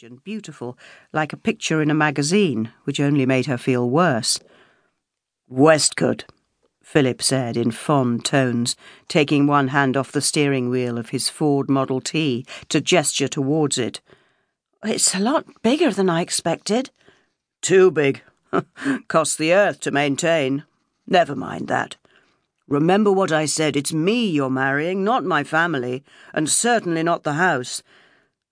[0.00, 0.78] large and beautiful,
[1.12, 4.40] like a picture in a magazine, which only made her feel worse.
[5.50, 6.24] Westcote,
[6.82, 8.76] Philip said in fond tones,
[9.08, 13.78] taking one hand off the steering wheel of his Ford Model T to gesture towards
[13.78, 14.00] it.
[14.82, 16.90] It's a lot bigger than I expected.
[17.60, 18.22] Too big.
[19.08, 20.64] Costs the earth to maintain.
[21.06, 21.96] Never mind that.
[22.66, 23.76] Remember what I said.
[23.76, 27.82] It's me you're marrying, not my family, and certainly not the house.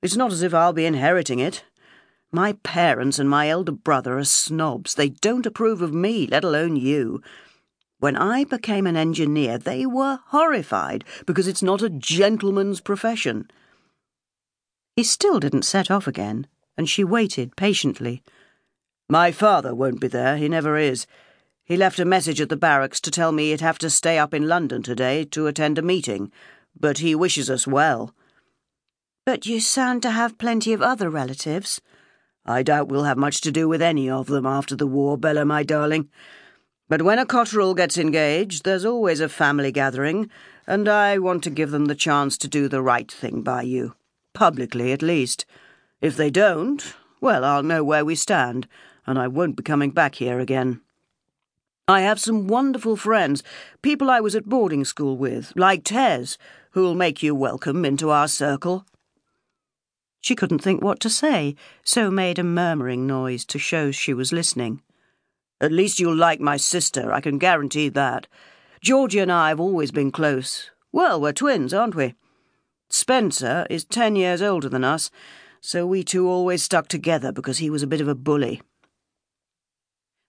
[0.00, 1.64] It's not as if I'll be inheriting it.
[2.30, 4.94] My parents and my elder brother are snobs.
[4.94, 7.22] They don't approve of me, let alone you.
[7.98, 13.50] When I became an engineer, they were horrified because it's not a gentleman's profession.
[14.94, 18.22] He still didn't set off again, and she waited patiently.
[19.08, 21.06] My father won't be there, he never is.
[21.64, 24.32] He left a message at the barracks to tell me he'd have to stay up
[24.32, 26.30] in London today to attend a meeting,
[26.78, 28.14] but he wishes us well.
[29.28, 31.82] But you sound to have plenty of other relatives.
[32.46, 35.44] I doubt we'll have much to do with any of them after the war, Bella,
[35.44, 36.08] my darling.
[36.88, 40.30] But when a Cotterill gets engaged, there's always a family gathering,
[40.66, 43.96] and I want to give them the chance to do the right thing by you.
[44.32, 45.44] Publicly, at least.
[46.00, 48.66] If they don't, well, I'll know where we stand,
[49.06, 50.80] and I won't be coming back here again.
[51.86, 53.42] I have some wonderful friends,
[53.82, 56.38] people I was at boarding school with, like Tez,
[56.70, 58.86] who'll make you welcome into our circle.
[60.20, 64.32] She couldn't think what to say, so made a murmuring noise to show she was
[64.32, 64.82] listening.
[65.60, 68.26] At least you'll like my sister, I can guarantee that.
[68.80, 70.70] Georgie and I have always been close.
[70.92, 72.14] Well, we're twins, aren't we?
[72.90, 75.10] Spencer is ten years older than us,
[75.60, 78.62] so we two always stuck together because he was a bit of a bully.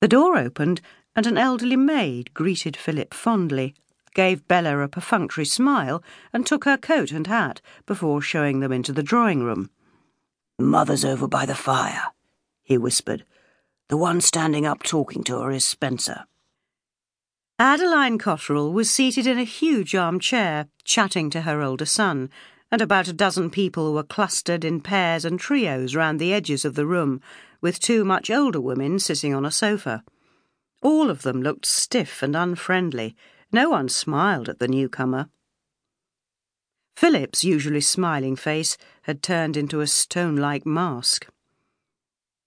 [0.00, 0.80] The door opened
[1.16, 3.74] and an elderly maid greeted Philip fondly,
[4.14, 8.92] gave Bella a perfunctory smile, and took her coat and hat before showing them into
[8.92, 9.70] the drawing room.
[10.58, 12.12] Mother's over by the fire,
[12.62, 13.24] he whispered.
[13.88, 16.24] The one standing up talking to her is Spencer.
[17.58, 22.30] Adeline Cotterill was seated in a huge armchair, chatting to her older son,
[22.72, 26.74] and about a dozen people were clustered in pairs and trios round the edges of
[26.74, 27.20] the room,
[27.60, 30.02] with two much older women sitting on a sofa.
[30.82, 33.16] All of them looked stiff and unfriendly.
[33.54, 35.28] No one smiled at the newcomer.
[36.96, 41.28] Philip's usually smiling face had turned into a stone like mask.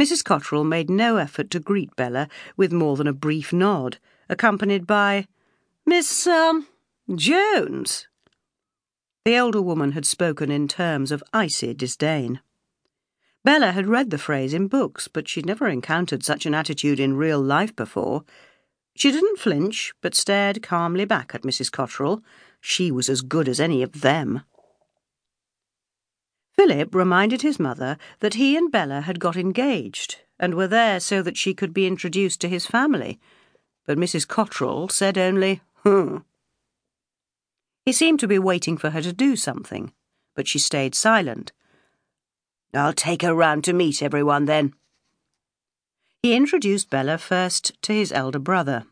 [0.00, 0.24] Mrs.
[0.24, 2.26] Cotterill made no effort to greet Bella
[2.56, 3.98] with more than a brief nod,
[4.30, 5.26] accompanied by,
[5.84, 6.68] Miss, um,
[7.14, 8.08] Jones.
[9.26, 12.40] The older woman had spoken in terms of icy disdain.
[13.44, 17.18] Bella had read the phrase in books, but she'd never encountered such an attitude in
[17.18, 18.24] real life before.
[18.96, 21.70] She didn't flinch, but stared calmly back at Mrs.
[21.70, 22.22] Cotterill.
[22.60, 24.42] She was as good as any of them.
[26.52, 31.22] Philip reminded his mother that he and Bella had got engaged and were there so
[31.22, 33.18] that she could be introduced to his family,
[33.86, 34.26] but Mrs.
[34.26, 36.18] Cotterill said only, hmm.
[37.84, 39.92] He seemed to be waiting for her to do something,
[40.34, 41.52] but she stayed silent
[42.74, 44.74] I'll take her round to meet everyone then.
[46.24, 48.86] He introduced Bella first to his elder brother.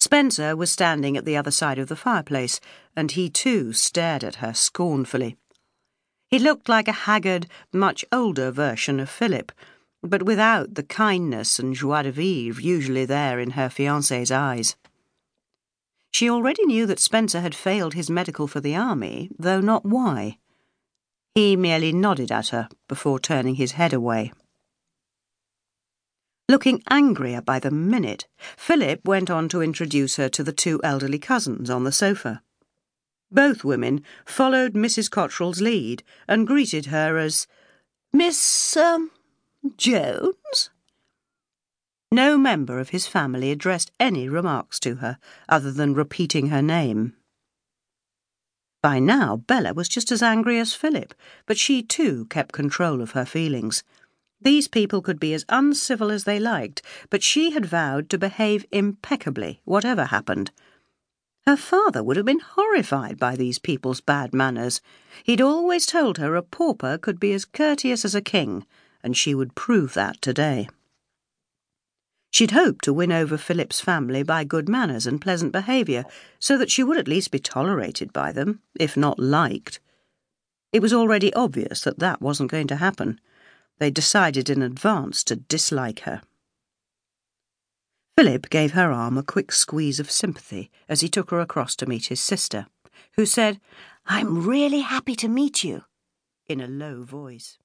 [0.00, 2.58] Spencer was standing at the other side of the fireplace,
[2.96, 5.36] and he too stared at her scornfully.
[6.26, 9.52] He looked like a haggard, much older version of Philip,
[10.02, 14.74] but without the kindness and joie de vivre usually there in her fiance's eyes.
[16.12, 20.38] She already knew that Spencer had failed his medical for the army, though not why.
[21.34, 24.32] He merely nodded at her before turning his head away.
[26.48, 28.26] Looking angrier by the minute,
[28.56, 32.42] Philip went on to introduce her to the two elderly cousins on the sofa.
[33.32, 35.10] Both women followed Mrs.
[35.10, 37.48] Cotterill's lead and greeted her as
[38.12, 39.10] Miss, um,
[39.76, 40.70] Jones?
[42.12, 45.18] No member of his family addressed any remarks to her
[45.48, 47.14] other than repeating her name.
[48.80, 51.12] By now, Bella was just as angry as Philip,
[51.46, 53.82] but she too kept control of her feelings.
[54.40, 58.66] These people could be as uncivil as they liked, but she had vowed to behave
[58.70, 60.50] impeccably, whatever happened.
[61.46, 64.80] Her father would have been horrified by these people's bad manners.
[65.22, 68.66] He'd always told her a pauper could be as courteous as a king,
[69.02, 70.68] and she would prove that today.
[72.32, 76.04] She'd hoped to win over Philip's family by good manners and pleasant behaviour,
[76.38, 79.80] so that she would at least be tolerated by them, if not liked.
[80.72, 83.20] It was already obvious that that wasn't going to happen.
[83.78, 86.22] They decided in advance to dislike her.
[88.16, 91.86] Philip gave her arm a quick squeeze of sympathy as he took her across to
[91.86, 92.66] meet his sister,
[93.12, 93.60] who said,
[94.06, 95.84] I'm really happy to meet you,
[96.46, 97.58] in a low voice.